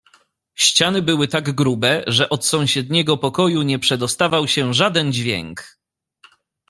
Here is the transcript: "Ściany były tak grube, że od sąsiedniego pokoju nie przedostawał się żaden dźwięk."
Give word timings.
"Ściany 0.55 1.01
były 1.01 1.27
tak 1.27 1.51
grube, 1.51 2.03
że 2.07 2.29
od 2.29 2.45
sąsiedniego 2.45 3.17
pokoju 3.17 3.61
nie 3.61 3.79
przedostawał 3.79 4.47
się 4.47 4.73
żaden 4.73 5.13
dźwięk." 5.13 5.77